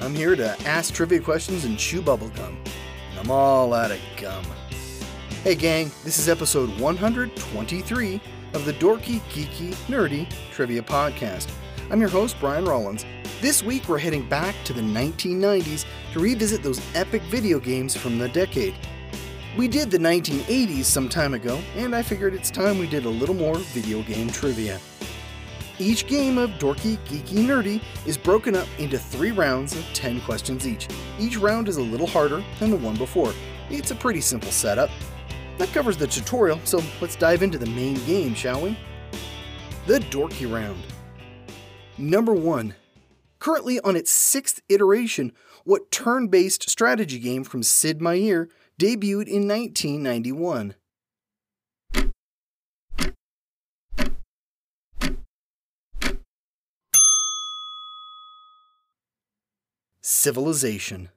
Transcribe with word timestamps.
I'm 0.00 0.14
here 0.14 0.34
to 0.36 0.56
ask 0.66 0.92
trivia 0.92 1.20
questions 1.20 1.64
and 1.64 1.78
chew 1.78 2.02
bubblegum. 2.02 2.56
And 3.10 3.18
I'm 3.18 3.30
all 3.30 3.72
out 3.72 3.90
of 3.90 4.00
gum. 4.16 4.44
Hey, 5.42 5.54
gang, 5.54 5.90
this 6.04 6.18
is 6.18 6.28
episode 6.28 6.68
123 6.80 8.20
of 8.52 8.64
the 8.64 8.72
Dorky, 8.74 9.20
Geeky, 9.30 9.74
Nerdy 9.86 10.28
Trivia 10.52 10.82
Podcast. 10.82 11.50
I'm 11.90 12.00
your 12.00 12.10
host, 12.10 12.36
Brian 12.40 12.64
Rollins. 12.64 13.04
This 13.40 13.62
week, 13.62 13.88
we're 13.88 13.98
heading 13.98 14.28
back 14.28 14.54
to 14.64 14.72
the 14.72 14.82
1990s 14.82 15.84
to 16.12 16.20
revisit 16.20 16.62
those 16.62 16.80
epic 16.94 17.22
video 17.22 17.58
games 17.58 17.96
from 17.96 18.18
the 18.18 18.28
decade. 18.28 18.74
We 19.54 19.68
did 19.68 19.90
the 19.90 19.98
1980s 19.98 20.84
some 20.84 21.10
time 21.10 21.34
ago, 21.34 21.60
and 21.76 21.94
I 21.94 22.00
figured 22.00 22.32
it's 22.32 22.50
time 22.50 22.78
we 22.78 22.86
did 22.86 23.04
a 23.04 23.10
little 23.10 23.34
more 23.34 23.58
video 23.58 24.02
game 24.02 24.30
trivia. 24.30 24.80
Each 25.78 26.06
game 26.06 26.38
of 26.38 26.48
Dorky, 26.52 26.96
Geeky, 27.04 27.44
Nerdy 27.44 27.82
is 28.06 28.16
broken 28.16 28.56
up 28.56 28.66
into 28.78 28.98
three 28.98 29.30
rounds 29.30 29.76
of 29.76 29.84
10 29.92 30.22
questions 30.22 30.66
each. 30.66 30.88
Each 31.18 31.36
round 31.36 31.68
is 31.68 31.76
a 31.76 31.82
little 31.82 32.06
harder 32.06 32.42
than 32.60 32.70
the 32.70 32.78
one 32.78 32.96
before. 32.96 33.34
It's 33.68 33.90
a 33.90 33.94
pretty 33.94 34.22
simple 34.22 34.50
setup. 34.50 34.88
That 35.58 35.68
covers 35.74 35.98
the 35.98 36.06
tutorial, 36.06 36.58
so 36.64 36.80
let's 37.02 37.16
dive 37.16 37.42
into 37.42 37.58
the 37.58 37.66
main 37.66 37.96
game, 38.06 38.34
shall 38.34 38.62
we? 38.62 38.78
The 39.86 39.98
Dorky 39.98 40.50
Round. 40.50 40.82
Number 41.98 42.32
1. 42.32 42.74
Currently 43.38 43.80
on 43.80 43.96
its 43.96 44.10
sixth 44.10 44.62
iteration, 44.70 45.32
what 45.64 45.90
turn 45.90 46.28
based 46.28 46.70
strategy 46.70 47.18
game 47.18 47.44
from 47.44 47.62
Sid 47.62 48.00
Meier 48.00 48.48
debuted 48.78 49.28
in 49.28 49.48
1991? 49.48 50.74
Civilization. 60.00 61.10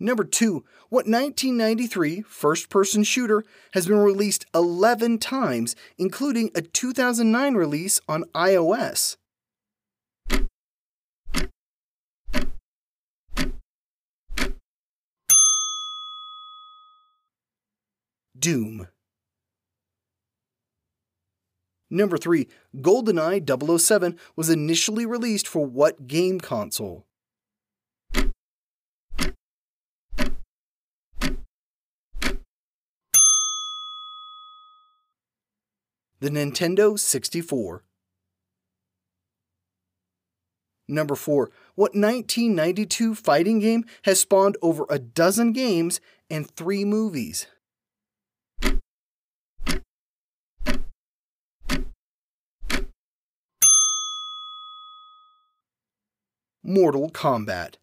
Number 0.00 0.24
2. 0.24 0.64
What 0.90 1.06
1993 1.06 2.22
first 2.22 2.70
person 2.70 3.02
shooter 3.02 3.44
has 3.72 3.86
been 3.86 3.98
released 3.98 4.46
11 4.54 5.18
times, 5.18 5.74
including 5.98 6.50
a 6.54 6.62
2009 6.62 7.54
release 7.54 8.00
on 8.08 8.24
iOS? 8.34 9.16
Doom. 18.38 18.88
Number 21.90 22.18
3. 22.18 22.46
GoldenEye 22.76 23.80
007 23.80 24.18
was 24.36 24.50
initially 24.50 25.06
released 25.06 25.48
for 25.48 25.64
what 25.64 26.06
game 26.06 26.38
console? 26.38 27.06
The 36.20 36.30
Nintendo 36.30 36.98
64. 36.98 37.84
Number 40.88 41.14
4. 41.14 41.50
What 41.74 41.94
1992 41.94 43.14
fighting 43.14 43.60
game 43.60 43.84
has 44.02 44.20
spawned 44.20 44.56
over 44.60 44.84
a 44.90 44.98
dozen 44.98 45.52
games 45.52 46.00
and 46.28 46.50
three 46.50 46.84
movies? 46.84 47.46
Mortal 56.68 57.10
Kombat. 57.10 57.76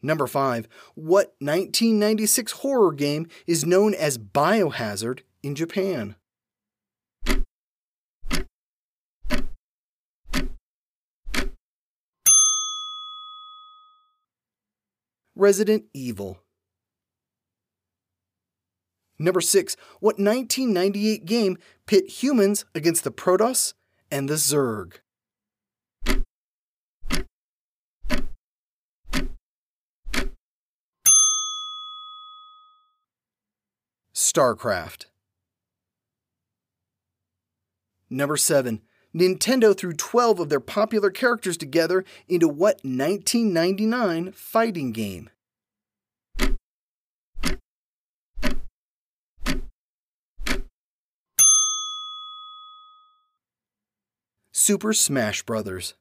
Number 0.00 0.28
5. 0.28 0.68
What 0.94 1.34
1996 1.40 2.52
horror 2.52 2.92
game 2.92 3.26
is 3.44 3.66
known 3.66 3.92
as 3.92 4.16
Biohazard 4.16 5.22
in 5.42 5.56
Japan? 5.56 6.14
Resident 15.34 15.86
Evil. 15.92 16.38
Number 19.18 19.40
6. 19.40 19.76
What 19.98 20.20
1998 20.20 21.24
game 21.24 21.58
pit 21.86 22.08
humans 22.22 22.64
against 22.76 23.02
the 23.02 23.10
Protoss 23.10 23.74
and 24.08 24.28
the 24.28 24.34
Zerg? 24.34 25.00
StarCraft. 34.36 35.06
Number 38.10 38.36
7. 38.36 38.82
Nintendo 39.14 39.76
threw 39.76 39.94
12 39.94 40.40
of 40.40 40.48
their 40.50 40.60
popular 40.60 41.10
characters 41.10 41.56
together 41.56 42.04
into 42.28 42.46
what 42.46 42.76
1999 42.84 44.32
fighting 44.32 44.92
game? 44.92 45.30
Super 54.52 54.92
Smash 54.92 55.42
Bros. 55.44 55.94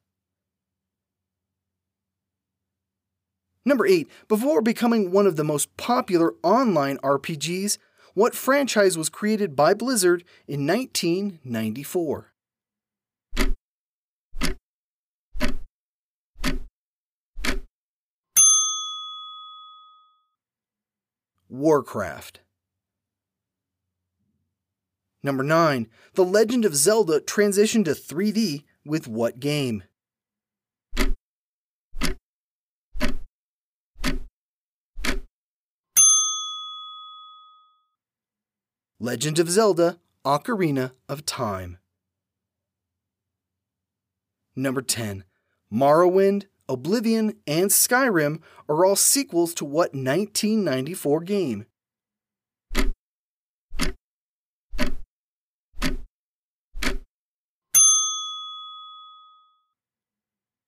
Number 3.64 3.88
8. 3.88 4.10
Before 4.28 4.62
becoming 4.62 5.12
one 5.12 5.26
of 5.26 5.38
the 5.38 5.44
most 5.44 5.76
popular 5.78 6.34
online 6.44 6.98
RPGs, 6.98 7.78
what 8.16 8.34
franchise 8.34 8.98
was 8.98 9.10
created 9.10 9.56
by 9.56 9.74
Blizzard 9.74 10.24
in 10.48 10.66
1994? 10.66 12.32
Warcraft. 21.50 22.40
Number 25.22 25.44
9. 25.44 25.88
The 26.14 26.26
Legend 26.26 26.66
of 26.66 26.76
Zelda 26.76 27.20
transitioned 27.20 27.86
to 27.86 27.92
3D 27.92 28.64
with 28.86 29.08
what 29.08 29.40
game? 29.40 29.84
Legend 39.00 39.40
of 39.40 39.50
Zelda 39.50 40.00
Ocarina 40.24 40.94
of 41.10 41.26
Time. 41.26 41.80
Number 44.56 44.82
10. 44.82 45.26
Morrowind, 45.70 46.46
Oblivion, 46.70 47.36
and 47.46 47.72
Skyrim 47.72 48.40
are 48.70 48.86
all 48.86 48.96
sequels 48.96 49.54
to 49.56 49.66
what 49.66 49.94
1994 49.94 51.20
game? 51.22 51.66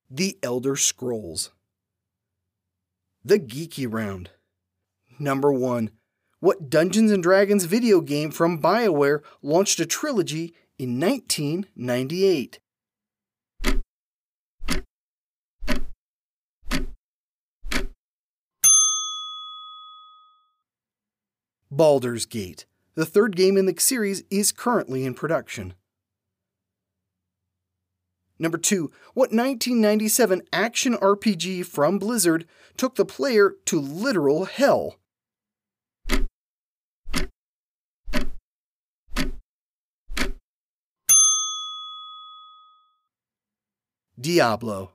The 0.10 0.38
Elder 0.44 0.76
Scrolls. 0.76 1.52
The 3.24 3.40
Geeky 3.40 3.88
Round. 3.90 4.32
Number 5.18 5.54
1. 5.54 5.92
What 6.40 6.70
Dungeons 6.70 7.12
and 7.12 7.24
Dragons 7.24 7.64
video 7.66 8.00
game 8.00 8.30
from 8.30 8.62
BioWare 8.62 9.22
launched 9.42 9.80
a 9.80 9.88
trilogy 9.88 10.54
in 10.78 11.00
1998? 11.00 12.60
Baldur's 21.72 22.28
Gate. 22.28 22.68
The 22.94 23.06
third 23.06 23.36
game 23.36 23.58
in 23.58 23.66
the 23.66 23.74
series 23.80 24.24
is 24.30 24.52
currently 24.52 25.06
in 25.06 25.16
production. 25.16 25.74
Number 28.38 28.60
2. 28.60 28.92
What 29.16 29.32
1997 29.32 30.44
action 30.54 30.94
RPG 30.98 31.66
from 31.66 31.98
Blizzard 31.98 32.46
took 32.78 32.94
the 32.94 33.06
player 33.06 33.56
to 33.66 33.80
literal 33.82 34.46
hell? 34.46 34.98
Diablo. 44.20 44.92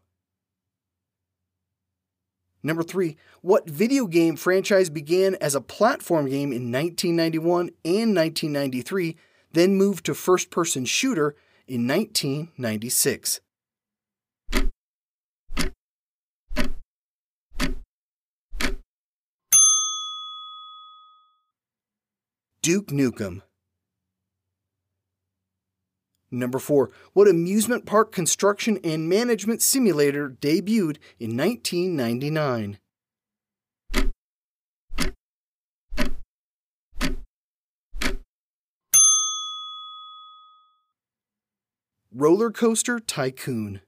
Number 2.62 2.82
three, 2.82 3.16
what 3.40 3.68
video 3.68 4.06
game 4.06 4.36
franchise 4.36 4.88
began 4.88 5.34
as 5.40 5.54
a 5.54 5.60
platform 5.60 6.28
game 6.28 6.52
in 6.52 6.70
1991 6.70 7.70
and 7.84 8.14
1993, 8.14 9.16
then 9.52 9.74
moved 9.74 10.06
to 10.06 10.14
first 10.14 10.50
person 10.50 10.84
shooter 10.84 11.34
in 11.66 11.86
1996? 11.88 13.40
Duke 22.62 22.86
Nukem. 22.88 23.42
Number 26.34 26.58
4. 26.58 26.90
What 27.12 27.28
amusement 27.28 27.84
park 27.84 28.10
construction 28.10 28.78
and 28.82 29.06
management 29.06 29.60
simulator 29.60 30.30
debuted 30.30 30.96
in 31.20 31.36
1999? 31.36 32.78
Roller 42.14 42.50
Coaster 42.50 42.98
Tycoon. 42.98 43.82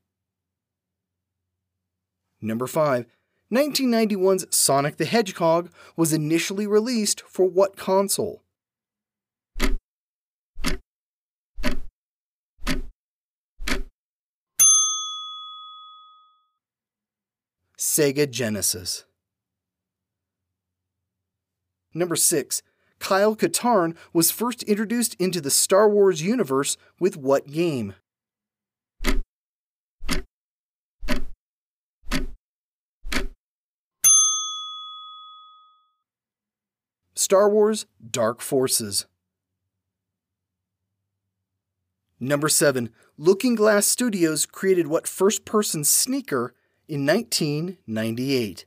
Number 2.42 2.66
5. 2.66 3.06
1991's 3.50 4.54
Sonic 4.54 4.98
the 4.98 5.06
Hedgehog 5.06 5.70
was 5.96 6.12
initially 6.12 6.66
released 6.66 7.22
for 7.22 7.46
what 7.46 7.76
console? 7.76 8.43
Sega 17.94 18.28
Genesis. 18.28 19.04
Number 21.94 22.16
6. 22.16 22.60
Kyle 22.98 23.36
Katarn 23.36 23.94
was 24.12 24.32
first 24.32 24.64
introduced 24.64 25.14
into 25.20 25.40
the 25.40 25.48
Star 25.48 25.88
Wars 25.88 26.20
universe 26.20 26.76
with 26.98 27.16
what 27.16 27.46
game? 27.46 27.94
Star 37.14 37.48
Wars 37.48 37.86
Dark 38.10 38.40
Forces. 38.40 39.06
Number 42.18 42.48
7. 42.48 42.90
Looking 43.16 43.54
Glass 43.54 43.86
Studios 43.86 44.46
created 44.46 44.88
what 44.88 45.06
first 45.06 45.44
person 45.44 45.84
sneaker 45.84 46.54
in 46.88 47.06
1998. 47.06 48.66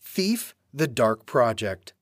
Thief 0.00 0.54
the 0.74 0.86
Dark 0.86 1.26
Project. 1.26 1.94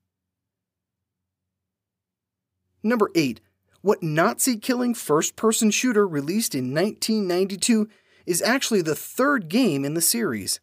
Number 2.82 3.10
8. 3.14 3.40
What 3.82 4.02
Nazi 4.02 4.58
killing 4.58 4.94
first 4.94 5.36
person 5.36 5.70
shooter 5.70 6.06
released 6.06 6.54
in 6.54 6.74
1992 6.74 7.88
is 8.26 8.42
actually 8.42 8.82
the 8.82 8.94
third 8.94 9.48
game 9.48 9.84
in 9.84 9.94
the 9.94 10.00
series? 10.00 10.60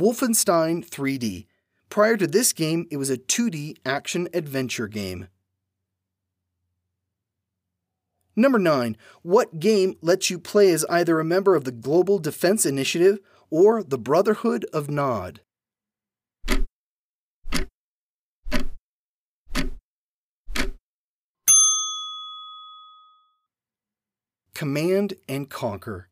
Wolfenstein 0.00 0.82
3D. 0.82 1.44
Prior 1.90 2.16
to 2.16 2.26
this 2.26 2.54
game, 2.54 2.86
it 2.90 2.96
was 2.96 3.10
a 3.10 3.18
2D 3.18 3.76
action 3.84 4.30
adventure 4.32 4.88
game. 4.88 5.28
Number 8.34 8.58
9. 8.58 8.96
What 9.20 9.60
game 9.60 9.96
lets 10.00 10.30
you 10.30 10.38
play 10.38 10.70
as 10.70 10.86
either 10.88 11.20
a 11.20 11.24
member 11.24 11.54
of 11.54 11.64
the 11.64 11.70
Global 11.70 12.18
Defense 12.18 12.64
Initiative 12.64 13.18
or 13.50 13.82
the 13.82 13.98
Brotherhood 13.98 14.64
of 14.72 14.88
Nod? 14.88 15.42
Command 24.54 25.12
and 25.28 25.50
Conquer. 25.50 26.09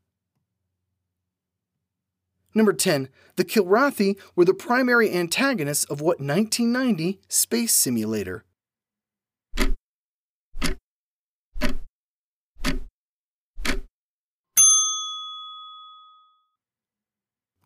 Number 2.55 2.73
10. 2.73 3.09
The 3.37 3.45
Kilrathi 3.45 4.19
were 4.35 4.45
the 4.45 4.55
primary 4.55 5.13
antagonists 5.13 5.85
of 5.85 6.01
what 6.01 6.21
1990 6.21 7.21
Space 7.29 7.73
Simulator? 7.73 8.45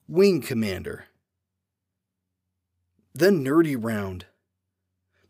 Wing 0.08 0.42
Commander. 0.42 1.06
The 3.14 3.30
Nerdy 3.30 3.76
Round. 3.78 4.26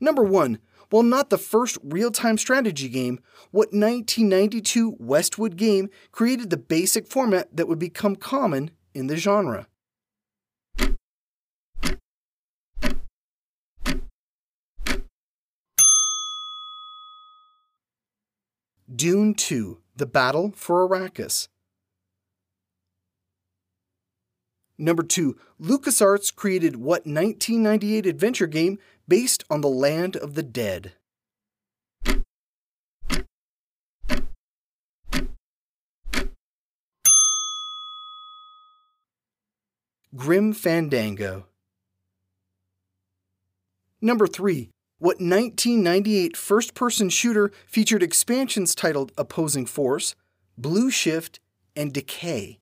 Number 0.01 0.25
1. 0.25 0.59
While 0.91 1.05
not 1.05 1.31
the 1.31 1.39
first 1.39 1.79
real 1.83 2.11
time 2.11 2.37
strategy 2.37 2.89
game, 2.89 3.21
what 3.51 3.69
1992 3.73 4.97
Westwood 4.99 5.57
game 5.57 5.89
created 6.11 6.51
the 6.51 6.57
basic 6.57 7.07
format 7.07 7.57
that 7.57 7.69
would 7.69 7.79
become 7.79 8.17
common 8.17 8.73
in 8.95 9.07
the 9.07 9.17
genre? 9.17 9.67
Dune 18.95 19.35
2 19.35 19.79
The 19.97 20.07
Battle 20.07 20.53
for 20.55 20.87
Arrakis. 20.87 21.49
Number 24.77 25.03
2. 25.03 25.37
LucasArts 25.61 26.35
created 26.35 26.77
what 26.77 27.07
1998 27.07 28.05
adventure 28.05 28.47
game 28.47 28.79
based 29.09 29.45
on 29.49 29.61
the 29.61 29.69
Land 29.69 30.17
of 30.17 30.35
the 30.35 30.43
Dead? 30.43 30.93
Grim 40.15 40.53
Fandango. 40.53 41.47
Number 44.03 44.27
3. 44.27 44.69
What 44.99 45.21
1998 45.21 46.37
first 46.37 46.75
person 46.75 47.09
shooter 47.09 47.51
featured 47.67 48.03
expansions 48.03 48.75
titled 48.75 49.11
Opposing 49.17 49.65
Force, 49.65 50.15
Blue 50.59 50.91
Shift, 50.91 51.41
and 51.75 51.95
Decay? 51.95 52.59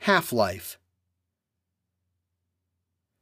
Half 0.00 0.32
Life. 0.32 0.78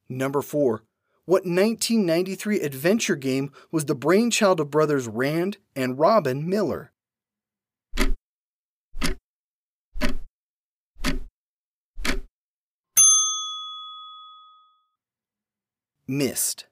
Number 0.08 0.40
4. 0.40 0.82
What 1.30 1.44
1993 1.44 2.58
adventure 2.58 3.14
game 3.14 3.52
was 3.70 3.84
the 3.84 3.94
brainchild 3.94 4.58
of 4.58 4.68
brothers 4.68 5.06
Rand 5.06 5.58
and 5.76 5.96
Robyn 5.96 6.48
Miller? 6.48 6.90
Myst. 16.08 16.66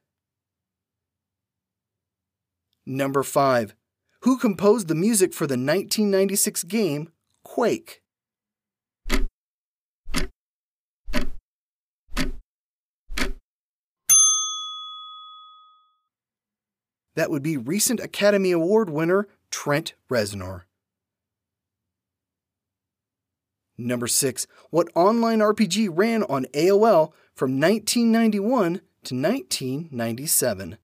Number 2.85 3.23
5. 3.23 3.77
Who 4.23 4.39
composed 4.39 4.89
the 4.89 4.97
music 4.97 5.33
for 5.33 5.47
the 5.47 5.53
1996 5.53 6.65
game 6.65 7.13
Quake? 7.45 8.03
That 17.19 17.33
would 17.33 17.43
be 17.43 17.57
recent 17.57 17.99
Academy 17.99 18.53
Award 18.53 18.89
winner 18.89 19.27
Trent 19.51 19.95
Reznor. 20.09 20.63
Number 23.77 24.07
6. 24.07 24.47
What 24.71 24.87
online 24.95 25.41
RPG 25.41 25.89
ran 25.91 26.23
on 26.23 26.45
AOL 26.55 27.13
from 27.35 27.59
1991 27.59 28.83
to 29.03 29.17
1997? 29.17 30.79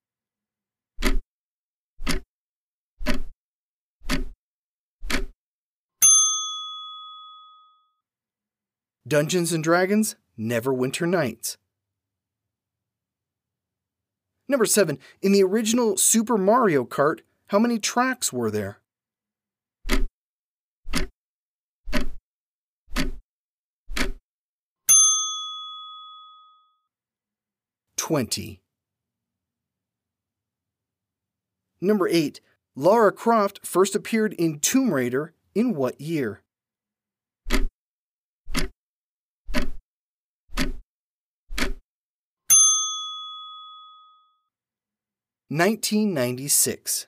Dungeons 9.06 9.52
and 9.52 9.62
Dragons 9.62 10.16
Neverwinter 10.36 11.08
Nights. 11.08 11.58
Number 14.46 14.66
7. 14.66 14.98
In 15.22 15.32
the 15.32 15.42
original 15.42 15.96
Super 15.96 16.36
Mario 16.36 16.84
Kart, 16.84 17.20
how 17.48 17.58
many 17.58 17.78
tracks 17.78 18.32
were 18.32 18.50
there? 18.50 18.78
Twenty. 27.96 28.60
Number 31.80 32.06
8. 32.06 32.40
Lara 32.76 33.12
Croft 33.12 33.64
first 33.64 33.94
appeared 33.94 34.34
in 34.34 34.60
Tomb 34.60 34.92
Raider 34.92 35.32
in 35.54 35.74
what 35.74 35.98
year? 35.98 36.43
Nineteen 45.56 46.12
ninety 46.12 46.48
six. 46.48 47.06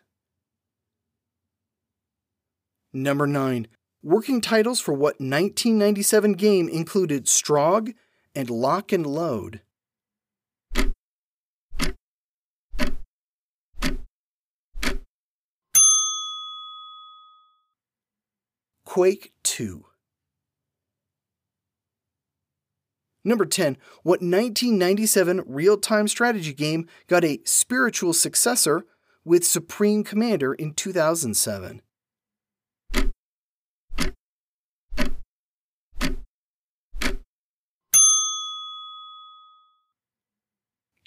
Number 2.92 3.26
9. 3.26 3.66
Working 4.04 4.40
titles 4.40 4.78
for 4.78 4.92
what 4.92 5.18
1997 5.18 6.34
game 6.34 6.68
included 6.68 7.26
Strogg 7.26 7.94
and 8.36 8.48
Lock 8.48 8.92
and 8.92 9.04
Load? 9.04 9.62
Quake 18.84 19.32
2. 19.42 19.86
Number 23.26 23.44
10. 23.44 23.76
What 24.04 24.22
1997 24.22 25.42
real 25.46 25.76
time 25.78 26.06
strategy 26.06 26.54
game 26.54 26.86
got 27.08 27.24
a 27.24 27.40
spiritual 27.44 28.12
successor 28.12 28.86
with 29.24 29.44
Supreme 29.44 30.04
Commander 30.04 30.54
in 30.54 30.74
2007? 30.74 31.82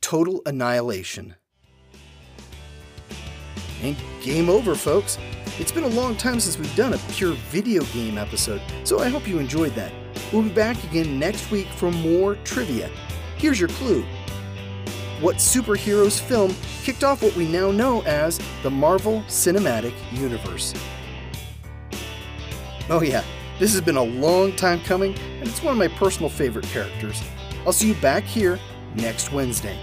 Total 0.02 0.42
Annihilation. 0.46 1.36
And 3.82 3.96
game 4.22 4.50
over, 4.50 4.76
folks. 4.76 5.18
It's 5.58 5.72
been 5.72 5.86
a 5.86 5.88
long 5.88 6.18
time 6.18 6.42
since 6.42 6.58
we've 6.60 6.76
done 6.76 6.94
a 6.94 6.98
pure 7.14 7.34
video 7.50 7.84
game 7.86 8.18
episode, 8.18 8.62
so 8.84 9.00
I 9.00 9.08
hope 9.08 9.26
you 9.26 9.40
enjoyed 9.40 9.74
that. 9.76 9.94
We'll 10.32 10.44
be 10.44 10.50
back 10.50 10.82
again 10.84 11.18
next 11.18 11.50
week 11.50 11.68
for 11.68 11.92
more 11.92 12.36
trivia. 12.44 12.90
Here's 13.38 13.60
your 13.60 13.70
clue. 13.70 14.06
What 15.22 15.38
superheroes 15.38 16.20
film 16.20 16.56
kicked 16.84 17.04
off 17.04 17.22
what 17.22 17.36
we 17.36 17.48
now 17.48 17.72
know 17.72 18.02
as 18.04 18.40
the 18.64 18.70
Marvel 18.70 19.22
Cinematic 19.28 19.94
Universe? 20.12 20.74
Oh, 22.90 23.02
yeah, 23.02 23.24
this 23.60 23.72
has 23.74 23.82
been 23.82 23.98
a 23.98 24.04
long 24.04 24.56
time 24.56 24.80
coming, 24.82 25.14
and 25.18 25.48
it's 25.48 25.62
one 25.62 25.74
of 25.74 25.78
my 25.78 25.90
personal 25.90 26.30
favorite 26.30 26.66
characters. 26.66 27.22
I'll 27.66 27.74
see 27.74 27.90
you 27.90 27.96
back 27.96 28.24
here 28.24 28.60
next 28.96 29.32
Wednesday. 29.32 29.78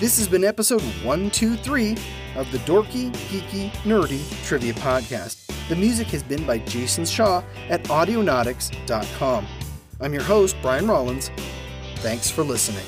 This 0.00 0.18
has 0.18 0.26
been 0.26 0.44
episode 0.44 0.82
123 1.04 1.96
of 2.36 2.50
the 2.50 2.58
Dorky, 2.58 3.12
Geeky, 3.28 3.70
Nerdy 3.82 4.22
Trivia 4.44 4.72
Podcast. 4.74 5.68
The 5.68 5.76
music 5.76 6.08
has 6.08 6.22
been 6.22 6.44
by 6.46 6.58
Jason 6.58 7.06
Shaw 7.06 7.42
at 7.68 7.84
Audionautix.com. 7.84 9.46
I'm 10.04 10.12
your 10.12 10.22
host, 10.22 10.54
Brian 10.60 10.86
Rollins. 10.86 11.30
Thanks 11.96 12.30
for 12.30 12.44
listening. 12.44 12.84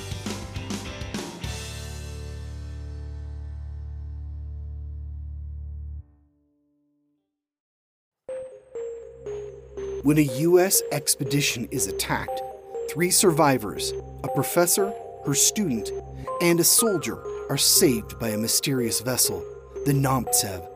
When 10.03 10.19
a 10.19 10.29
U.S. 10.41 10.83
expedition 10.93 11.67
is 11.71 11.87
attacked, 11.87 12.43
three 12.91 13.11
survivors, 13.11 13.95
a 14.23 14.29
professor, 14.29 14.93
her 15.25 15.35
student, 15.35 15.91
and 16.43 16.61
a 16.61 16.65
soldier 16.65 17.19
are 17.49 17.57
saved 17.57 18.19
by 18.19 18.29
a 18.29 18.37
mysterious 18.37 19.01
vessel, 19.01 19.43
the 19.87 19.93
Nomtsev. 19.95 20.69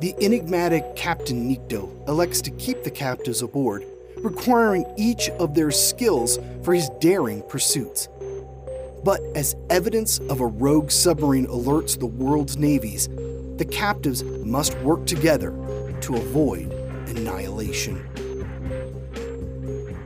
The 0.00 0.14
enigmatic 0.20 0.94
Captain 0.94 1.52
Nikto 1.52 2.06
elects 2.06 2.40
to 2.42 2.52
keep 2.52 2.84
the 2.84 2.92
captives 2.92 3.42
aboard, 3.42 3.84
requiring 4.22 4.84
each 4.96 5.28
of 5.30 5.54
their 5.54 5.70
skills 5.70 6.38
for 6.62 6.74
his 6.74 6.90
daring 7.00 7.42
pursuits. 7.42 8.08
But 9.04 9.20
as 9.34 9.54
evidence 9.70 10.18
of 10.18 10.40
a 10.40 10.46
rogue 10.46 10.90
submarine 10.90 11.46
alerts 11.46 11.98
the 11.98 12.06
world's 12.06 12.56
navies, 12.56 13.08
the 13.56 13.68
captives 13.70 14.22
must 14.24 14.76
work 14.78 15.06
together 15.06 15.50
to 16.02 16.16
avoid 16.16 16.72
annihilation. 17.08 18.04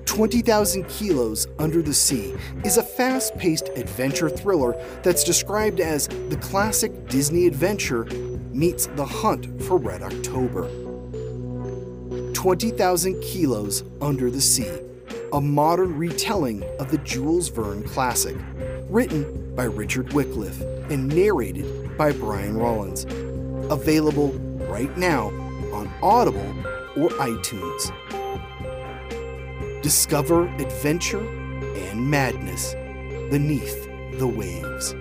20,000 0.07 0.85
Kilos 0.88 1.47
Under 1.59 1.81
the 1.81 1.95
Sea 1.95 2.35
is 2.64 2.76
a 2.76 2.83
fast 2.83 3.35
paced 3.38 3.71
adventure 3.76 4.28
thriller 4.28 4.76
that's 5.02 5.25
described 5.25 5.81
as 5.81 6.07
the 6.28 6.38
classic 6.42 7.09
Disney 7.09 7.47
adventure 7.47 8.04
meets 8.52 8.87
the 8.88 9.07
hunt 9.07 9.62
for 9.62 9.78
Red 9.78 10.02
October. 10.02 10.69
20,000 12.42 13.20
Kilos 13.20 13.84
Under 14.00 14.28
the 14.28 14.40
Sea, 14.40 14.80
a 15.32 15.40
modern 15.40 15.96
retelling 15.96 16.64
of 16.80 16.90
the 16.90 16.99
Jules 16.99 17.46
Verne 17.46 17.84
classic, 17.84 18.37
written 18.90 19.54
by 19.54 19.62
Richard 19.62 20.12
Wycliffe 20.12 20.61
and 20.90 21.06
narrated 21.06 21.96
by 21.96 22.11
Brian 22.11 22.56
Rollins. 22.56 23.04
Available 23.70 24.32
right 24.68 24.99
now 24.99 25.28
on 25.72 25.88
Audible 26.02 26.50
or 26.96 27.11
iTunes. 27.11 27.92
Discover 29.80 30.49
adventure 30.56 31.25
and 31.25 32.11
madness 32.11 32.75
beneath 33.30 33.88
the 34.18 34.26
waves. 34.26 34.96